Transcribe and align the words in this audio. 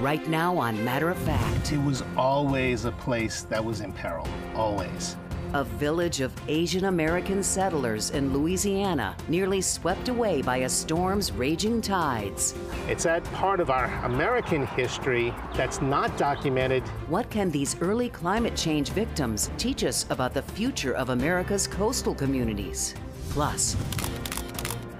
right 0.00 0.26
now 0.28 0.56
on 0.56 0.84
Matter 0.84 1.10
of 1.10 1.18
Fact. 1.18 1.72
It 1.72 1.82
was 1.82 2.02
always 2.16 2.84
a 2.84 2.92
place 2.92 3.42
that 3.42 3.64
was 3.64 3.80
in 3.80 3.92
peril, 3.92 4.26
always. 4.54 5.16
A 5.52 5.62
village 5.64 6.20
of 6.20 6.32
Asian 6.48 6.86
American 6.86 7.42
settlers 7.42 8.10
in 8.10 8.32
Louisiana 8.32 9.16
nearly 9.28 9.60
swept 9.60 10.08
away 10.08 10.42
by 10.42 10.58
a 10.58 10.68
storm's 10.68 11.30
raging 11.32 11.80
tides. 11.80 12.54
It's 12.88 13.04
that 13.04 13.24
part 13.32 13.60
of 13.60 13.70
our 13.70 13.86
American 14.04 14.66
history 14.66 15.32
that's 15.54 15.80
not 15.80 16.16
documented. 16.18 16.82
What 17.08 17.30
can 17.30 17.50
these 17.50 17.80
early 17.80 18.08
climate 18.08 18.56
change 18.56 18.90
victims 18.90 19.50
teach 19.56 19.84
us 19.84 20.04
about 20.10 20.34
the 20.34 20.42
future 20.42 20.94
of 20.94 21.10
America's 21.10 21.66
coastal 21.66 22.14
communities? 22.14 22.94
Plus, 23.30 23.76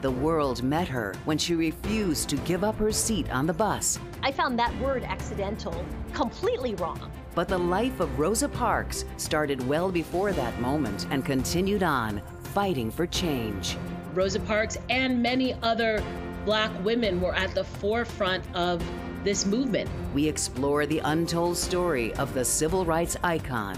the 0.02 0.10
world 0.10 0.62
met 0.62 0.88
her 0.88 1.14
when 1.24 1.38
she 1.38 1.54
refused 1.54 2.28
to 2.28 2.36
give 2.38 2.64
up 2.64 2.76
her 2.76 2.92
seat 2.92 3.30
on 3.30 3.46
the 3.46 3.52
bus. 3.52 3.98
I 4.22 4.32
found 4.32 4.58
that 4.58 4.76
word 4.80 5.04
accidental 5.04 5.84
completely 6.12 6.74
wrong. 6.76 7.10
But 7.34 7.48
the 7.48 7.58
life 7.58 8.00
of 8.00 8.18
Rosa 8.18 8.48
Parks 8.48 9.04
started 9.16 9.66
well 9.66 9.90
before 9.90 10.32
that 10.32 10.60
moment 10.60 11.06
and 11.10 11.24
continued 11.24 11.82
on, 11.82 12.22
fighting 12.54 12.90
for 12.90 13.06
change. 13.06 13.76
Rosa 14.14 14.40
Parks 14.40 14.78
and 14.88 15.22
many 15.22 15.54
other 15.62 16.02
black 16.44 16.70
women 16.84 17.20
were 17.20 17.34
at 17.34 17.54
the 17.54 17.64
forefront 17.64 18.44
of 18.54 18.82
this 19.24 19.44
movement. 19.44 19.90
We 20.14 20.28
explore 20.28 20.86
the 20.86 21.00
untold 21.00 21.56
story 21.56 22.14
of 22.14 22.32
the 22.32 22.44
civil 22.44 22.84
rights 22.84 23.16
icon. 23.22 23.76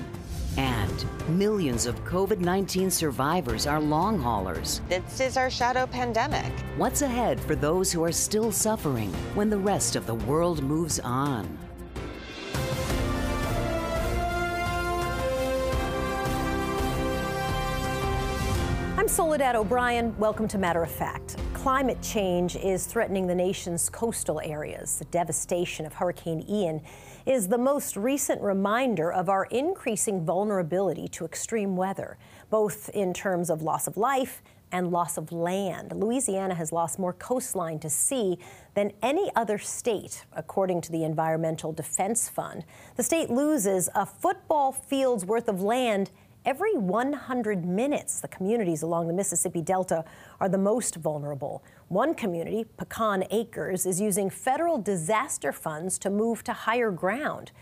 And 0.58 1.06
millions 1.28 1.86
of 1.86 1.94
COVID 2.04 2.40
19 2.40 2.90
survivors 2.90 3.64
are 3.64 3.80
long 3.80 4.18
haulers. 4.18 4.80
This 4.88 5.20
is 5.20 5.36
our 5.36 5.48
shadow 5.48 5.86
pandemic. 5.86 6.52
What's 6.76 7.02
ahead 7.02 7.38
for 7.38 7.54
those 7.54 7.92
who 7.92 8.02
are 8.02 8.10
still 8.10 8.50
suffering 8.50 9.12
when 9.34 9.50
the 9.50 9.56
rest 9.56 9.94
of 9.94 10.04
the 10.04 10.16
world 10.16 10.60
moves 10.64 10.98
on? 10.98 11.56
I'm 18.96 19.06
Soledad 19.06 19.54
O'Brien. 19.54 20.12
Welcome 20.18 20.48
to 20.48 20.58
Matter 20.58 20.82
of 20.82 20.90
Fact. 20.90 21.36
Climate 21.62 22.00
change 22.00 22.54
is 22.54 22.86
threatening 22.86 23.26
the 23.26 23.34
nation's 23.34 23.90
coastal 23.90 24.40
areas. 24.44 25.00
The 25.00 25.06
devastation 25.06 25.86
of 25.86 25.94
Hurricane 25.94 26.46
Ian 26.48 26.80
is 27.26 27.48
the 27.48 27.58
most 27.58 27.96
recent 27.96 28.40
reminder 28.40 29.12
of 29.12 29.28
our 29.28 29.46
increasing 29.46 30.24
vulnerability 30.24 31.08
to 31.08 31.24
extreme 31.24 31.76
weather, 31.76 32.16
both 32.48 32.88
in 32.90 33.12
terms 33.12 33.50
of 33.50 33.60
loss 33.60 33.88
of 33.88 33.96
life 33.96 34.40
and 34.70 34.92
loss 34.92 35.18
of 35.18 35.32
land. 35.32 35.92
Louisiana 35.92 36.54
has 36.54 36.70
lost 36.70 36.96
more 36.96 37.12
coastline 37.12 37.80
to 37.80 37.90
sea 37.90 38.38
than 38.74 38.92
any 39.02 39.28
other 39.34 39.58
state, 39.58 40.26
according 40.32 40.80
to 40.82 40.92
the 40.92 41.02
Environmental 41.02 41.72
Defense 41.72 42.28
Fund. 42.28 42.64
The 42.94 43.02
state 43.02 43.30
loses 43.30 43.88
a 43.96 44.06
football 44.06 44.70
field's 44.70 45.24
worth 45.24 45.48
of 45.48 45.60
land 45.60 46.12
Every 46.48 46.78
100 46.78 47.66
minutes, 47.66 48.20
the 48.20 48.28
communities 48.28 48.80
along 48.80 49.06
the 49.06 49.12
Mississippi 49.12 49.60
Delta 49.60 50.02
are 50.40 50.48
the 50.48 50.56
most 50.56 50.96
vulnerable. 50.96 51.62
One 51.88 52.14
community, 52.14 52.64
Pecan 52.78 53.24
Acres, 53.30 53.84
is 53.84 54.00
using 54.00 54.30
federal 54.30 54.78
disaster 54.78 55.52
funds 55.52 55.98
to 55.98 56.08
move 56.08 56.42
to 56.44 56.54
higher 56.54 56.90
ground. 56.90 57.52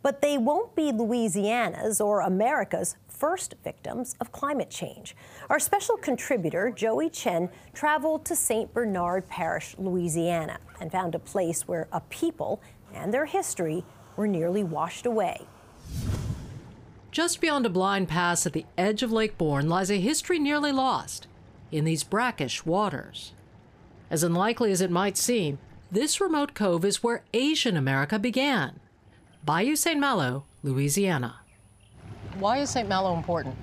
But 0.00 0.22
they 0.22 0.38
won't 0.38 0.76
be 0.76 0.92
Louisiana's 0.92 2.00
or 2.00 2.20
America's 2.20 2.94
first 3.08 3.56
victims 3.64 4.14
of 4.20 4.30
climate 4.30 4.70
change. 4.70 5.16
Our 5.50 5.58
special 5.58 5.96
contributor, 5.96 6.70
Joey 6.70 7.10
Chen, 7.10 7.48
traveled 7.74 8.24
to 8.26 8.36
St. 8.36 8.72
Bernard 8.72 9.26
Parish, 9.26 9.74
Louisiana, 9.76 10.58
and 10.80 10.92
found 10.92 11.16
a 11.16 11.18
place 11.18 11.66
where 11.66 11.88
a 11.90 12.00
people 12.02 12.62
and 12.94 13.12
their 13.12 13.26
history 13.26 13.84
were 14.14 14.28
nearly 14.28 14.62
washed 14.62 15.04
away. 15.04 15.48
Just 17.16 17.40
beyond 17.40 17.64
a 17.64 17.70
blind 17.70 18.08
pass 18.08 18.44
at 18.44 18.52
the 18.52 18.66
edge 18.76 19.02
of 19.02 19.10
Lake 19.10 19.38
Borgne 19.38 19.70
lies 19.70 19.90
a 19.90 19.98
history 19.98 20.38
nearly 20.38 20.70
lost 20.70 21.26
in 21.72 21.86
these 21.86 22.04
brackish 22.04 22.66
waters. 22.66 23.32
As 24.10 24.22
unlikely 24.22 24.70
as 24.70 24.82
it 24.82 24.90
might 24.90 25.16
seem, 25.16 25.58
this 25.90 26.20
remote 26.20 26.52
cove 26.52 26.84
is 26.84 27.02
where 27.02 27.24
Asian 27.32 27.74
America 27.74 28.18
began. 28.18 28.80
Bayou 29.46 29.76
St. 29.76 29.98
Malo, 29.98 30.44
Louisiana. 30.62 31.36
Why 32.38 32.58
is 32.58 32.68
St. 32.68 32.86
Malo 32.86 33.16
important? 33.16 33.56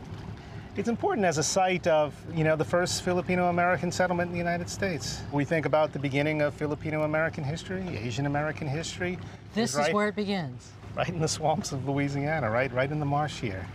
It's 0.76 0.90
important 0.90 1.24
as 1.24 1.38
a 1.38 1.44
site 1.44 1.86
of, 1.86 2.16
you 2.36 2.44
know, 2.44 2.56
the 2.56 2.66
first 2.66 3.04
Filipino-American 3.04 3.92
settlement 3.92 4.30
in 4.30 4.32
the 4.32 4.40
United 4.40 4.68
States. 4.68 5.22
We 5.32 5.46
think 5.46 5.68
about 5.68 5.94
the 5.94 6.00
beginning 6.00 6.42
of 6.42 6.56
Filipino-American 6.56 7.44
history, 7.44 7.86
Asian 7.98 8.26
American 8.26 8.68
history. 8.68 9.20
This 9.54 9.76
right, 9.76 9.90
is 9.90 9.94
where 9.94 10.08
it 10.08 10.16
begins. 10.16 10.72
Right 10.96 11.10
in 11.10 11.20
the 11.20 11.28
swamps 11.28 11.72
of 11.72 11.88
Louisiana, 11.88 12.50
right, 12.50 12.72
right 12.72 12.92
in 12.92 13.00
the 13.00 13.06
marsh 13.06 13.40
here. 13.40 13.68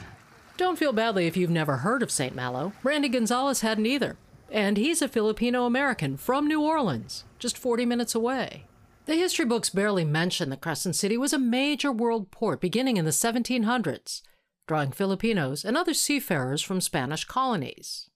Don't 0.57 0.79
feel 0.79 0.93
badly 0.93 1.27
if 1.27 1.37
you've 1.37 1.51
never 1.51 1.79
heard 1.79 2.03
of 2.03 2.11
St. 2.11 2.35
Malo. 2.35 2.73
Randy 2.83 3.09
Gonzalez 3.09 3.61
hadn't 3.61 3.87
either. 3.87 4.17
And 4.51 4.77
he's 4.77 5.03
a 5.03 5.09
Filipino 5.09 5.67
American 5.67 6.17
from 6.17 6.47
New 6.47 6.63
Orleans, 6.63 7.25
just 7.39 7.59
40 7.59 7.85
minutes 7.87 8.15
away. 8.15 8.65
The 9.07 9.15
history 9.15 9.45
books 9.45 9.71
barely 9.71 10.05
mention 10.05 10.51
that 10.51 10.61
Crescent 10.61 10.97
City 10.97 11.17
was 11.17 11.33
a 11.33 11.39
major 11.39 11.91
world 11.91 12.31
port 12.31 12.61
beginning 12.61 12.97
in 12.97 13.05
the 13.05 13.11
1700s, 13.11 14.23
drawing 14.67 14.93
Filipinos 14.93 15.65
and 15.65 15.77
other 15.77 15.95
seafarers 15.95 16.63
from 16.63 16.81
Spanish 16.81 17.25
colonies. 17.25 18.11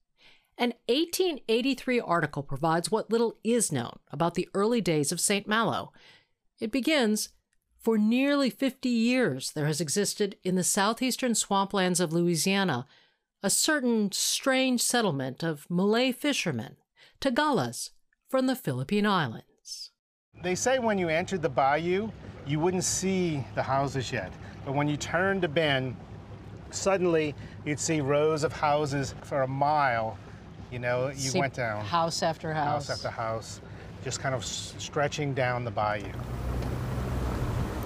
An 0.59 0.75
1883 0.89 2.01
article 2.01 2.43
provides 2.43 2.91
what 2.91 3.11
little 3.11 3.39
is 3.43 3.73
known 3.73 3.99
about 4.11 4.35
the 4.35 4.49
early 4.53 4.81
days 4.81 5.13
of 5.13 5.21
St. 5.21 5.47
Malo. 5.49 5.93
It 6.61 6.71
begins 6.71 7.31
For 7.83 7.99
nearly 7.99 8.49
50 8.49 8.89
years, 8.89 9.51
there 9.51 9.67
has 9.67 9.81
existed 9.81 10.37
in 10.45 10.55
the 10.55 10.63
southeastern 10.63 11.33
swamplands 11.33 11.99
of 11.99 12.13
Louisiana 12.13 12.87
a 13.43 13.51
certain 13.51 14.13
strange 14.13 14.81
settlement 14.81 15.43
of 15.43 15.67
Malay 15.69 16.13
fishermen, 16.13 16.77
Tagalas, 17.21 17.91
from 18.29 18.47
the 18.47 18.55
Philippine 18.55 19.05
Islands. 19.05 19.91
They 20.45 20.55
say 20.55 20.79
when 20.79 20.97
you 20.97 21.09
entered 21.09 21.43
the 21.43 21.49
bayou, 21.49 22.11
you 22.47 22.61
wouldn't 22.61 22.85
see 22.85 23.45
the 23.57 23.65
houses 23.65 24.13
yet. 24.13 24.33
But 24.65 24.75
when 24.77 24.87
you 24.87 24.97
turned 24.97 25.43
a 25.43 25.49
bend, 25.49 25.97
suddenly 26.71 27.35
you'd 27.65 27.81
see 27.81 28.01
rows 28.01 28.45
of 28.45 28.53
houses 28.53 29.17
for 29.23 29.43
a 29.43 29.49
mile. 29.49 30.17
You 30.71 30.79
know, 30.79 31.09
you 31.09 31.31
See 31.31 31.41
went 31.41 31.55
down 31.55 31.85
House 31.85 32.23
after 32.23 32.53
house. 32.55 32.87
house 32.87 32.91
after 32.91 33.11
house, 33.11 33.61
just 34.05 34.21
kind 34.21 34.37
of 34.37 34.45
stretching 34.45 35.35
down 35.35 35.65
the 35.65 35.71
bayou. 35.73 36.13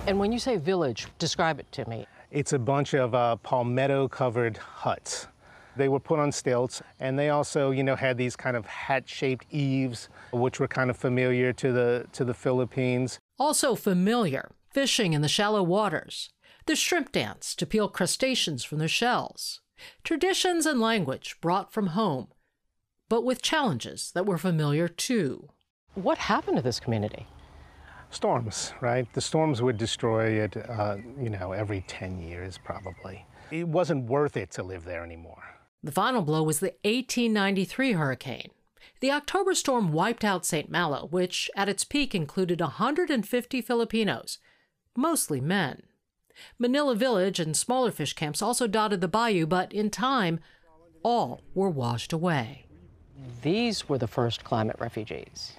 And 0.06 0.20
when 0.20 0.30
you 0.30 0.38
say 0.38 0.56
village, 0.56 1.08
describe 1.18 1.58
it 1.58 1.70
to 1.72 1.88
me. 1.88 2.06
It's 2.30 2.52
a 2.52 2.58
bunch 2.60 2.94
of 2.94 3.14
uh, 3.14 3.36
palmetto 3.36 4.06
covered 4.06 4.56
huts. 4.56 5.26
They 5.74 5.88
were 5.88 6.00
put 6.00 6.20
on 6.20 6.30
stilts, 6.30 6.80
and 7.00 7.18
they 7.18 7.30
also, 7.30 7.72
you 7.72 7.82
know, 7.82 7.96
had 7.96 8.16
these 8.16 8.36
kind 8.36 8.56
of 8.56 8.66
hat-shaped 8.66 9.44
eaves, 9.50 10.08
which 10.32 10.60
were 10.60 10.68
kind 10.68 10.90
of 10.90 10.96
familiar 10.96 11.52
to 11.54 11.72
the 11.72 12.06
to 12.12 12.24
the 12.24 12.34
Philippines. 12.34 13.18
Also 13.38 13.74
familiar, 13.74 14.52
fishing 14.70 15.12
in 15.12 15.22
the 15.22 15.28
shallow 15.28 15.62
waters, 15.62 16.30
the 16.66 16.76
shrimp 16.76 17.12
dance 17.12 17.54
to 17.56 17.66
peel 17.66 17.88
crustaceans 17.88 18.64
from 18.64 18.78
their 18.78 18.88
shells, 18.88 19.60
traditions 20.04 20.66
and 20.66 20.80
language 20.80 21.36
brought 21.40 21.72
from 21.72 21.88
home, 21.88 22.28
but 23.08 23.24
with 23.24 23.42
challenges 23.42 24.12
that 24.14 24.24
were 24.24 24.38
familiar 24.38 24.88
too. 24.88 25.50
What 25.94 26.18
happened 26.18 26.56
to 26.56 26.62
this 26.62 26.80
community? 26.80 27.26
Storms, 28.16 28.72
right? 28.80 29.06
The 29.12 29.20
storms 29.20 29.60
would 29.60 29.76
destroy 29.76 30.42
it, 30.42 30.56
uh, 30.56 30.96
you 31.20 31.28
know, 31.28 31.52
every 31.52 31.84
10 31.86 32.18
years 32.18 32.58
probably. 32.58 33.26
It 33.50 33.68
wasn't 33.68 34.08
worth 34.08 34.38
it 34.38 34.50
to 34.52 34.62
live 34.62 34.86
there 34.86 35.04
anymore. 35.04 35.42
The 35.82 35.92
final 35.92 36.22
blow 36.22 36.42
was 36.42 36.60
the 36.60 36.74
1893 36.82 37.92
hurricane. 37.92 38.50
The 39.00 39.12
October 39.12 39.54
storm 39.54 39.92
wiped 39.92 40.24
out 40.24 40.46
St. 40.46 40.70
Malo, 40.70 41.08
which 41.08 41.50
at 41.54 41.68
its 41.68 41.84
peak 41.84 42.14
included 42.14 42.62
150 42.62 43.60
Filipinos, 43.60 44.38
mostly 44.96 45.42
men. 45.42 45.82
Manila 46.58 46.94
Village 46.94 47.38
and 47.38 47.54
smaller 47.54 47.90
fish 47.90 48.14
camps 48.14 48.40
also 48.40 48.66
dotted 48.66 49.02
the 49.02 49.08
bayou, 49.08 49.44
but 49.44 49.74
in 49.74 49.90
time, 49.90 50.40
all 51.02 51.42
were 51.54 51.68
washed 51.68 52.14
away. 52.14 52.66
These 53.42 53.90
were 53.90 53.98
the 53.98 54.08
first 54.08 54.42
climate 54.42 54.76
refugees. 54.78 55.52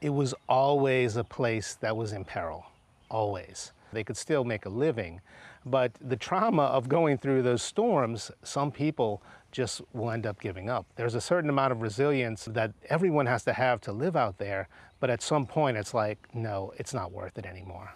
It 0.00 0.10
was 0.10 0.34
always 0.48 1.16
a 1.16 1.24
place 1.24 1.74
that 1.80 1.96
was 1.96 2.12
in 2.12 2.24
peril, 2.24 2.66
always. 3.10 3.72
They 3.92 4.04
could 4.04 4.16
still 4.16 4.44
make 4.44 4.64
a 4.64 4.68
living, 4.68 5.20
but 5.66 5.92
the 6.00 6.16
trauma 6.16 6.64
of 6.64 6.88
going 6.88 7.18
through 7.18 7.42
those 7.42 7.62
storms, 7.62 8.30
some 8.42 8.70
people 8.70 9.22
just 9.50 9.80
will 9.92 10.10
end 10.10 10.26
up 10.26 10.40
giving 10.40 10.68
up. 10.68 10.86
There's 10.96 11.14
a 11.14 11.20
certain 11.20 11.50
amount 11.50 11.72
of 11.72 11.82
resilience 11.82 12.44
that 12.44 12.72
everyone 12.88 13.26
has 13.26 13.44
to 13.44 13.52
have 13.52 13.80
to 13.82 13.92
live 13.92 14.14
out 14.14 14.38
there, 14.38 14.68
but 15.00 15.10
at 15.10 15.22
some 15.22 15.46
point 15.46 15.76
it's 15.76 15.94
like, 15.94 16.18
no, 16.34 16.72
it's 16.76 16.94
not 16.94 17.12
worth 17.12 17.38
it 17.38 17.46
anymore. 17.46 17.92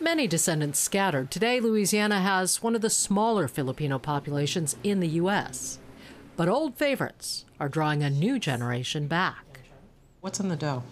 Many 0.00 0.26
descendants 0.28 0.78
scattered. 0.78 1.30
Today, 1.30 1.58
Louisiana 1.58 2.20
has 2.20 2.62
one 2.62 2.76
of 2.76 2.82
the 2.82 2.90
smaller 2.90 3.48
Filipino 3.48 3.98
populations 3.98 4.76
in 4.84 5.00
the 5.00 5.08
U.S. 5.08 5.80
But 6.36 6.48
old 6.48 6.76
favorites 6.76 7.44
are 7.58 7.68
drawing 7.68 8.04
a 8.04 8.10
new 8.10 8.38
generation 8.38 9.08
back. 9.08 9.47
What's 10.20 10.40
in 10.40 10.48
the 10.48 10.56
dough? 10.56 10.82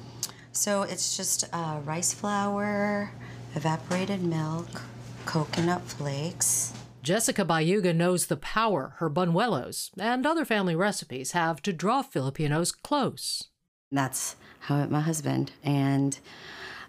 So 0.52 0.82
it's 0.82 1.16
just 1.16 1.44
uh, 1.52 1.80
rice 1.84 2.14
flour, 2.14 3.10
evaporated 3.54 4.22
milk, 4.22 4.82
coconut 5.24 5.82
flakes. 5.82 6.72
Jessica 7.02 7.44
Bayuga 7.44 7.94
knows 7.94 8.26
the 8.26 8.36
power 8.36 8.94
her 8.98 9.10
buñuelos 9.10 9.90
and 9.98 10.24
other 10.24 10.44
family 10.44 10.76
recipes 10.76 11.32
have 11.32 11.60
to 11.62 11.72
draw 11.72 12.02
Filipinos 12.02 12.70
close. 12.70 13.44
That's 13.90 14.36
how 14.60 14.76
I 14.76 14.78
met 14.80 14.90
my 14.90 15.00
husband 15.00 15.52
and 15.62 16.18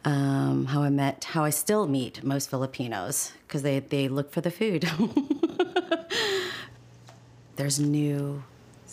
um, 0.05 0.65
how 0.65 0.83
I 0.83 0.89
met, 0.89 1.23
how 1.23 1.43
I 1.43 1.49
still 1.49 1.87
meet 1.87 2.23
most 2.23 2.49
Filipinos 2.49 3.33
because 3.47 3.63
they, 3.63 3.79
they 3.79 4.07
look 4.07 4.31
for 4.31 4.41
the 4.41 4.51
food. 4.51 4.89
There's 7.55 7.79
new, 7.79 8.43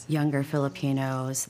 younger 0.08 0.42
Filipinos 0.42 1.48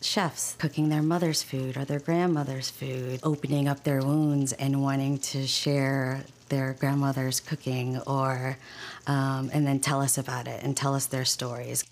chefs 0.00 0.56
cooking 0.58 0.88
their 0.88 1.02
mother's 1.02 1.42
food 1.42 1.76
or 1.76 1.84
their 1.84 2.00
grandmother's 2.00 2.70
food, 2.70 3.20
opening 3.22 3.68
up 3.68 3.84
their 3.84 4.00
wounds 4.00 4.52
and 4.52 4.82
wanting 4.82 5.18
to 5.18 5.46
share 5.46 6.24
their 6.48 6.74
grandmother's 6.74 7.40
cooking 7.40 7.98
or 8.06 8.58
um, 9.06 9.50
and 9.52 9.66
then 9.66 9.80
tell 9.80 10.00
us 10.00 10.18
about 10.18 10.46
it 10.46 10.62
and 10.62 10.76
tell 10.76 10.94
us 10.94 11.06
their 11.06 11.24
stories. 11.24 11.84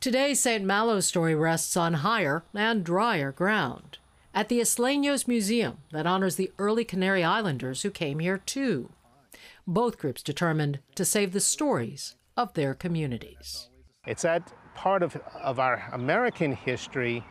Today, 0.00 0.34
St. 0.34 0.64
Malo's 0.64 1.06
story 1.06 1.34
rests 1.34 1.76
on 1.76 1.94
higher 1.94 2.44
and 2.54 2.84
drier 2.84 3.32
ground 3.32 3.98
at 4.32 4.48
the 4.48 4.60
Isleños 4.60 5.26
Museum 5.26 5.78
that 5.90 6.06
honors 6.06 6.36
the 6.36 6.52
early 6.58 6.84
Canary 6.84 7.24
Islanders 7.24 7.82
who 7.82 7.90
came 7.90 8.20
here 8.20 8.38
too. 8.38 8.90
Both 9.66 9.98
groups 9.98 10.22
determined 10.22 10.78
to 10.94 11.04
save 11.04 11.32
the 11.32 11.40
stories 11.40 12.14
of 12.36 12.54
their 12.54 12.74
communities. 12.74 13.68
It's 14.06 14.22
that 14.22 14.52
part 14.78 15.02
of, 15.02 15.16
of 15.34 15.58
our 15.58 15.82
American 15.92 16.52
history 16.52 17.24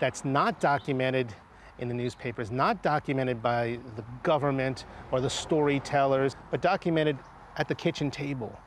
that's 0.00 0.24
not 0.24 0.58
documented 0.58 1.32
in 1.78 1.86
the 1.86 1.94
newspapers, 1.94 2.50
not 2.50 2.82
documented 2.82 3.40
by 3.40 3.78
the 3.94 4.02
government 4.24 4.84
or 5.12 5.20
the 5.20 5.30
storytellers, 5.30 6.34
but 6.50 6.60
documented 6.60 7.16
at 7.56 7.68
the 7.68 7.74
kitchen 7.74 8.10
table. 8.10 8.58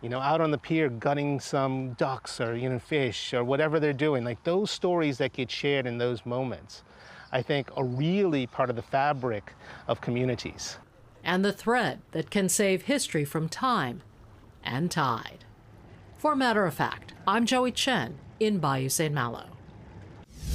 You 0.00 0.08
know, 0.08 0.18
out 0.18 0.40
on 0.40 0.50
the 0.50 0.56
pier 0.56 0.88
gutting 0.88 1.40
some 1.40 1.92
ducks 1.94 2.40
or, 2.40 2.56
you 2.56 2.70
know, 2.70 2.78
fish 2.78 3.34
or 3.34 3.44
whatever 3.44 3.78
they're 3.78 3.92
doing. 3.92 4.24
Like 4.24 4.42
those 4.44 4.70
stories 4.70 5.18
that 5.18 5.34
get 5.34 5.50
shared 5.50 5.86
in 5.86 5.98
those 5.98 6.24
moments, 6.24 6.84
I 7.32 7.42
think 7.42 7.68
are 7.76 7.84
really 7.84 8.46
part 8.46 8.70
of 8.70 8.76
the 8.76 8.82
fabric 8.82 9.52
of 9.88 10.00
communities. 10.00 10.78
And 11.22 11.44
the 11.44 11.52
thread 11.52 12.00
that 12.12 12.30
can 12.30 12.48
save 12.48 12.82
history 12.82 13.26
from 13.26 13.50
time 13.50 14.00
and 14.64 14.90
tide. 14.90 15.44
For 16.18 16.34
matter 16.34 16.66
of 16.66 16.74
fact, 16.74 17.14
I'm 17.28 17.46
Joey 17.46 17.70
Chen 17.70 18.18
in 18.40 18.58
Bayou 18.58 18.88
St. 18.88 19.14
Malo. 19.14 19.44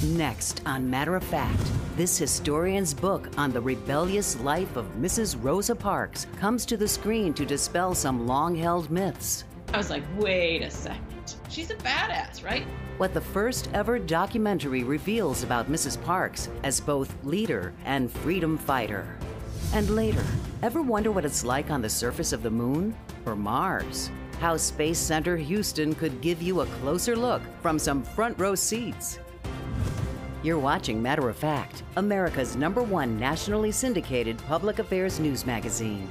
Next 0.03 0.61
on 0.65 0.89
Matter 0.89 1.15
of 1.15 1.23
Fact, 1.23 1.71
this 1.95 2.17
historian's 2.17 2.93
book 2.93 3.29
on 3.37 3.53
the 3.53 3.61
rebellious 3.61 4.37
life 4.41 4.75
of 4.75 4.85
Mrs. 4.99 5.37
Rosa 5.41 5.73
Parks 5.73 6.27
comes 6.37 6.65
to 6.65 6.75
the 6.75 6.85
screen 6.85 7.33
to 7.35 7.45
dispel 7.45 7.95
some 7.95 8.27
long 8.27 8.53
held 8.53 8.91
myths. 8.91 9.45
I 9.73 9.77
was 9.77 9.89
like, 9.89 10.03
wait 10.17 10.63
a 10.63 10.69
second. 10.69 11.35
She's 11.47 11.71
a 11.71 11.75
badass, 11.75 12.43
right? 12.43 12.65
What 12.97 13.13
the 13.13 13.21
first 13.21 13.69
ever 13.73 13.99
documentary 13.99 14.83
reveals 14.83 15.43
about 15.43 15.71
Mrs. 15.71 16.03
Parks 16.03 16.49
as 16.63 16.81
both 16.81 17.15
leader 17.23 17.73
and 17.85 18.11
freedom 18.11 18.57
fighter. 18.57 19.17
And 19.73 19.89
later, 19.91 20.25
ever 20.61 20.81
wonder 20.81 21.09
what 21.09 21.23
it's 21.23 21.45
like 21.45 21.71
on 21.71 21.81
the 21.81 21.89
surface 21.89 22.33
of 22.33 22.43
the 22.43 22.51
moon 22.51 22.93
or 23.25 23.37
Mars? 23.37 24.11
How 24.39 24.57
Space 24.57 24.99
Center 24.99 25.37
Houston 25.37 25.95
could 25.95 26.21
give 26.21 26.41
you 26.41 26.61
a 26.61 26.65
closer 26.65 27.15
look 27.15 27.41
from 27.61 27.79
some 27.79 28.03
front 28.03 28.37
row 28.39 28.55
seats. 28.55 29.19
You're 30.43 30.59
watching 30.59 31.01
Matter 31.01 31.29
of 31.29 31.37
Fact, 31.37 31.83
America's 31.95 32.57
number 32.57 32.83
one 32.83 33.17
nationally 33.17 33.71
syndicated 33.71 34.37
public 34.39 34.79
affairs 34.79 35.19
news 35.19 35.45
magazine. 35.45 36.09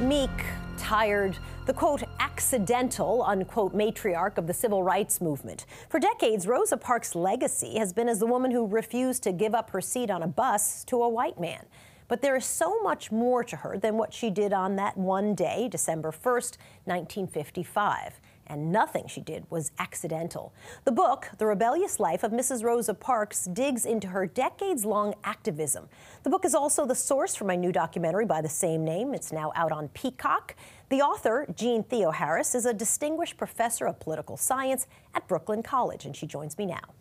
Meek, 0.00 0.44
tired, 0.76 1.38
the 1.66 1.72
quote, 1.72 2.02
accidental, 2.46 3.24
unquote, 3.24 3.74
matriarch 3.74 4.38
of 4.38 4.46
the 4.46 4.54
civil 4.54 4.80
rights 4.80 5.20
movement. 5.20 5.66
For 5.88 5.98
decades, 5.98 6.46
Rosa 6.46 6.76
Parks' 6.76 7.16
legacy 7.16 7.76
has 7.78 7.92
been 7.92 8.08
as 8.08 8.20
the 8.20 8.26
woman 8.26 8.52
who 8.52 8.68
refused 8.68 9.24
to 9.24 9.32
give 9.32 9.52
up 9.52 9.70
her 9.70 9.80
seat 9.80 10.10
on 10.10 10.22
a 10.22 10.28
bus 10.28 10.84
to 10.84 11.02
a 11.02 11.08
white 11.08 11.40
man. 11.40 11.66
But 12.06 12.22
there 12.22 12.36
is 12.36 12.44
so 12.44 12.80
much 12.84 13.10
more 13.10 13.42
to 13.42 13.56
her 13.56 13.76
than 13.76 13.96
what 13.96 14.14
she 14.14 14.30
did 14.30 14.52
on 14.52 14.76
that 14.76 14.96
one 14.96 15.34
day, 15.34 15.66
December 15.68 16.12
1st, 16.12 16.56
1955 16.84 18.20
and 18.46 18.70
nothing 18.72 19.06
she 19.06 19.20
did 19.20 19.44
was 19.50 19.72
accidental. 19.78 20.52
The 20.84 20.92
book, 20.92 21.30
The 21.38 21.46
Rebellious 21.46 21.98
Life 22.00 22.22
of 22.22 22.32
Mrs. 22.32 22.62
Rosa 22.62 22.94
Parks, 22.94 23.46
digs 23.46 23.86
into 23.86 24.08
her 24.08 24.26
decades 24.26 24.84
long 24.84 25.14
activism. 25.24 25.88
The 26.22 26.30
book 26.30 26.44
is 26.44 26.54
also 26.54 26.86
the 26.86 26.94
source 26.94 27.34
for 27.34 27.44
my 27.44 27.56
new 27.56 27.72
documentary 27.72 28.26
by 28.26 28.40
the 28.40 28.48
same 28.48 28.84
name. 28.84 29.14
It's 29.14 29.32
now 29.32 29.52
out 29.54 29.72
on 29.72 29.88
Peacock. 29.88 30.54
The 30.88 31.02
author, 31.02 31.46
Jeanne 31.56 31.84
Theoharis, 31.84 32.54
is 32.54 32.66
a 32.66 32.72
distinguished 32.72 33.36
professor 33.36 33.86
of 33.86 33.98
political 33.98 34.36
science 34.36 34.86
at 35.14 35.26
Brooklyn 35.26 35.62
College, 35.62 36.04
and 36.04 36.14
she 36.14 36.26
joins 36.26 36.56
me 36.58 36.66
now. 36.66 36.94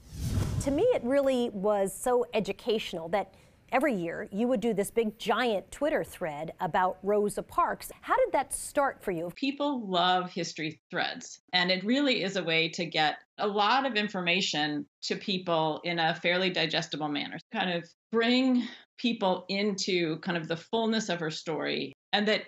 To 0.61 0.71
me, 0.71 0.83
it 0.83 1.03
really 1.03 1.49
was 1.51 1.93
so 1.93 2.25
educational 2.33 3.07
that 3.09 3.33
every 3.75 3.93
year 3.93 4.29
you 4.31 4.47
would 4.47 4.61
do 4.61 4.73
this 4.73 4.89
big 4.89 5.19
giant 5.19 5.69
Twitter 5.69 6.01
thread 6.01 6.53
about 6.61 6.97
Rosa 7.03 7.43
Parks. 7.43 7.91
How 7.99 8.15
did 8.15 8.31
that 8.31 8.53
start 8.53 9.03
for 9.03 9.11
you? 9.11 9.33
People 9.35 9.85
love 9.85 10.31
history 10.31 10.79
threads, 10.89 11.41
and 11.51 11.69
it 11.69 11.83
really 11.83 12.23
is 12.23 12.37
a 12.37 12.43
way 12.43 12.69
to 12.69 12.85
get 12.85 13.17
a 13.37 13.45
lot 13.45 13.85
of 13.85 13.95
information 13.95 14.85
to 15.03 15.17
people 15.17 15.81
in 15.83 15.99
a 15.99 16.15
fairly 16.15 16.49
digestible 16.51 17.09
manner. 17.09 17.37
Kind 17.51 17.69
of 17.71 17.83
bring 18.13 18.63
people 18.97 19.43
into 19.49 20.19
kind 20.19 20.37
of 20.37 20.47
the 20.47 20.55
fullness 20.55 21.09
of 21.09 21.19
her 21.19 21.29
story, 21.29 21.91
and 22.13 22.29
that 22.29 22.43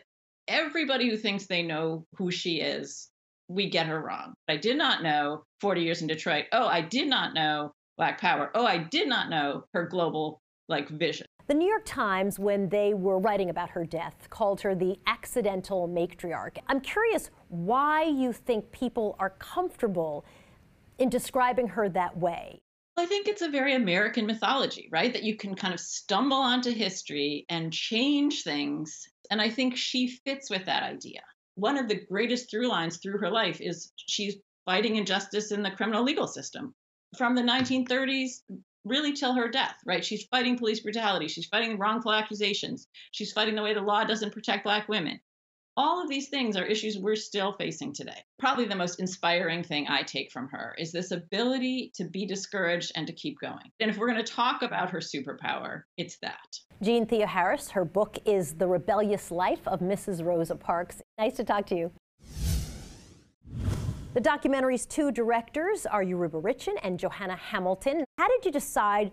everybody 0.48 1.10
who 1.10 1.18
thinks 1.18 1.46
they 1.46 1.62
know 1.62 2.06
who 2.14 2.32
she 2.32 2.62
is, 2.62 3.10
we 3.50 3.70
get 3.70 3.88
her 3.88 4.02
wrong. 4.02 4.34
I 4.48 4.56
did 4.56 4.78
not 4.78 5.04
know 5.04 5.44
40 5.60 5.82
years 5.82 6.02
in 6.02 6.08
Detroit. 6.08 6.46
Oh, 6.54 6.68
I 6.68 6.80
did 6.80 7.10
not 7.10 7.34
know 7.34 7.74
Black 7.98 8.22
Power. 8.22 8.50
Oh, 8.56 8.66
I 8.66 8.78
did 8.78 9.10
not 9.10 9.30
know 9.30 9.66
her 9.74 9.88
global 9.88 10.40
like 10.68 10.90
vision. 10.90 11.26
The 11.48 11.54
New 11.54 11.68
York 11.68 11.84
Times, 11.86 12.40
when 12.40 12.68
they 12.70 12.94
were 12.94 13.20
writing 13.20 13.50
about 13.50 13.70
her 13.70 13.86
death, 13.86 14.28
called 14.30 14.62
her 14.62 14.76
the 14.76 14.98
accidental 15.08 15.88
matriarch. 15.88 16.58
I'm 16.68 16.82
curious 16.82 17.30
why 17.48 18.04
you 18.04 18.34
think 18.34 18.72
people 18.72 19.16
are 19.18 19.30
comfortable 19.30 20.26
in 20.98 21.10
describing 21.10 21.70
her 21.70 21.88
that 21.90 22.18
way. 22.18 22.60
I 22.98 23.06
think 23.06 23.28
it's 23.28 23.44
a 23.44 23.50
very 23.50 23.76
American 23.76 24.26
mythology, 24.26 24.90
right? 24.92 25.14
That 25.14 25.24
you 25.24 25.38
can 25.38 25.56
kind 25.56 25.74
of 25.74 25.80
stumble 25.80 26.38
onto 26.38 26.72
history 26.72 27.46
and 27.48 27.72
change 27.72 28.44
things. 28.44 29.08
And 29.30 29.40
I 29.40 29.50
think 29.50 29.78
she 29.78 30.20
fits 30.26 30.50
with 30.50 30.66
that 30.66 30.84
idea. 30.84 31.22
One 31.56 31.78
of 31.78 31.88
the 31.88 32.04
greatest 32.10 32.50
through 32.50 32.68
lines 32.68 32.98
through 32.98 33.20
her 33.20 33.30
life 33.30 33.62
is 33.62 33.94
she's 33.96 34.36
fighting 34.66 34.96
injustice 34.96 35.52
in 35.52 35.62
the 35.62 35.72
criminal 35.72 36.04
legal 36.04 36.28
system. 36.28 36.74
From 37.18 37.36
the 37.36 37.42
1930s 37.42 38.42
really 38.88 39.14
till 39.14 39.34
her 39.34 39.48
death, 39.48 39.76
right? 39.86 40.04
She's 40.04 40.26
fighting 40.26 40.58
police 40.58 40.80
brutality. 40.80 41.28
She's 41.28 41.48
fighting 41.48 41.78
wrongful 41.78 42.14
accusations. 42.14 42.88
She's 43.12 43.32
fighting 43.32 43.56
the 43.56 43.64
way 43.64 43.74
the 43.74 43.82
law 43.82 44.04
doesn't 44.04 44.34
protect 44.34 44.64
Black 44.64 44.88
women. 44.88 45.20
All 45.80 46.02
of 46.02 46.10
these 46.10 46.30
things 46.30 46.58
are 46.58 46.66
issues 46.66 46.98
we're 46.98 47.16
still 47.16 47.54
facing 47.54 47.94
today. 47.94 48.24
Probably 48.40 48.66
the 48.66 48.76
most 48.76 49.00
inspiring 49.00 49.64
thing 49.64 49.86
I 49.88 50.02
take 50.02 50.32
from 50.32 50.50
her 50.50 50.74
is 50.80 50.92
this 50.92 51.12
ability 51.12 51.92
to 51.94 52.06
be 52.06 52.26
discouraged 52.26 52.94
and 52.96 53.06
to 53.06 53.14
keep 53.14 53.40
going. 53.40 53.70
And 53.80 53.92
if 53.92 53.98
we're 53.98 54.10
going 54.12 54.24
to 54.24 54.34
talk 54.34 54.64
about 54.64 54.90
her 54.90 55.00
superpower, 55.00 55.84
it's 55.96 56.18
that. 56.24 56.58
Jeanne 56.82 57.06
Theoharis, 57.06 57.70
her 57.72 57.86
book 57.86 58.18
is 58.26 58.56
The 58.56 58.68
Rebellious 58.68 59.30
Life 59.30 59.68
of 59.68 59.82
Mrs. 59.82 60.26
Rosa 60.26 60.56
Parks. 60.56 61.04
Nice 61.20 61.36
to 61.36 61.44
talk 61.44 61.68
to 61.68 61.76
you. 61.76 61.92
The 64.18 64.24
documentary's 64.24 64.88
two 64.88 65.12
directors 65.12 65.86
are 65.86 66.02
Yoruba 66.02 66.42
Richen 66.42 66.74
and 66.82 66.98
Johanna 66.98 67.36
Hamilton. 67.36 68.04
How 68.18 68.28
did 68.28 68.46
you 68.46 68.52
decide 68.52 69.12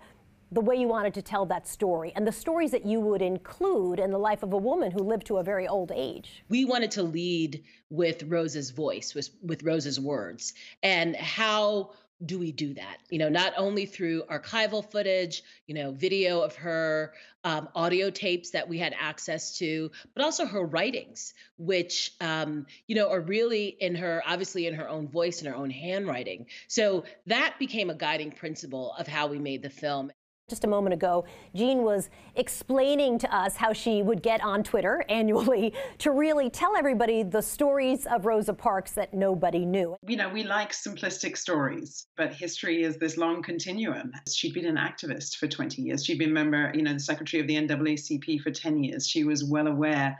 the 0.50 0.62
way 0.62 0.76
you 0.76 0.88
wanted 0.88 1.12
to 1.12 1.20
tell 1.20 1.44
that 1.44 1.68
story 1.68 2.10
and 2.16 2.26
the 2.26 2.32
stories 2.32 2.70
that 2.70 2.86
you 2.86 3.00
would 3.00 3.20
include 3.20 4.00
in 4.00 4.10
the 4.10 4.18
life 4.18 4.42
of 4.42 4.54
a 4.54 4.56
woman 4.56 4.90
who 4.90 5.00
lived 5.00 5.26
to 5.26 5.36
a 5.36 5.42
very 5.42 5.68
old 5.68 5.92
age. 5.94 6.42
We 6.48 6.64
wanted 6.64 6.90
to 6.92 7.02
lead 7.02 7.64
with 7.90 8.22
Rosa's 8.22 8.70
voice, 8.70 9.14
with, 9.14 9.28
with 9.42 9.62
Rosa's 9.62 10.00
words, 10.00 10.54
and 10.82 11.14
how 11.16 11.90
do 12.24 12.38
we 12.38 12.52
do 12.52 12.74
that? 12.74 12.98
You 13.10 13.18
know, 13.18 13.28
not 13.28 13.54
only 13.56 13.86
through 13.86 14.24
archival 14.24 14.88
footage, 14.88 15.42
you 15.66 15.74
know, 15.74 15.92
video 15.92 16.40
of 16.40 16.56
her, 16.56 17.12
um, 17.42 17.68
audio 17.74 18.10
tapes 18.10 18.50
that 18.50 18.68
we 18.68 18.78
had 18.78 18.94
access 18.98 19.58
to, 19.58 19.90
but 20.14 20.24
also 20.24 20.46
her 20.46 20.64
writings, 20.64 21.34
which, 21.58 22.12
um, 22.20 22.66
you 22.86 22.94
know, 22.94 23.10
are 23.10 23.20
really 23.20 23.66
in 23.66 23.96
her, 23.96 24.22
obviously 24.26 24.66
in 24.66 24.74
her 24.74 24.88
own 24.88 25.08
voice 25.08 25.40
and 25.40 25.48
her 25.48 25.56
own 25.56 25.70
handwriting. 25.70 26.46
So 26.68 27.04
that 27.26 27.56
became 27.58 27.90
a 27.90 27.94
guiding 27.94 28.32
principle 28.32 28.94
of 28.98 29.06
how 29.06 29.26
we 29.26 29.38
made 29.38 29.62
the 29.62 29.70
film. 29.70 30.10
Just 30.50 30.64
a 30.64 30.68
moment 30.68 30.92
ago, 30.92 31.24
Jean 31.54 31.84
was 31.84 32.10
explaining 32.34 33.18
to 33.20 33.34
us 33.34 33.56
how 33.56 33.72
she 33.72 34.02
would 34.02 34.22
get 34.22 34.42
on 34.42 34.62
Twitter 34.62 35.02
annually 35.08 35.72
to 35.96 36.10
really 36.10 36.50
tell 36.50 36.76
everybody 36.76 37.22
the 37.22 37.40
stories 37.40 38.04
of 38.04 38.26
Rosa 38.26 38.52
Parks 38.52 38.92
that 38.92 39.14
nobody 39.14 39.64
knew. 39.64 39.96
You 40.06 40.18
know, 40.18 40.28
we 40.28 40.42
like 40.42 40.72
simplistic 40.72 41.38
stories, 41.38 42.08
but 42.18 42.34
history 42.34 42.82
is 42.82 42.98
this 42.98 43.16
long 43.16 43.42
continuum. 43.42 44.12
She'd 44.30 44.52
been 44.52 44.66
an 44.66 44.76
activist 44.76 45.36
for 45.36 45.48
20 45.48 45.80
years. 45.80 46.04
She'd 46.04 46.18
been 46.18 46.34
member, 46.34 46.70
you 46.74 46.82
know, 46.82 46.92
the 46.92 47.00
secretary 47.00 47.40
of 47.40 47.46
the 47.46 47.56
NAACP 47.56 48.42
for 48.42 48.50
10 48.50 48.84
years. 48.84 49.08
She 49.08 49.24
was 49.24 49.44
well 49.44 49.66
aware 49.66 50.18